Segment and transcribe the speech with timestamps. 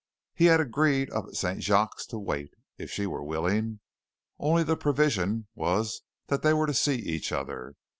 [0.33, 1.61] He had agreed up at St.
[1.61, 3.81] Jacques to wait, if she were willing.
[4.39, 7.75] Only the provision was that they were to see each other.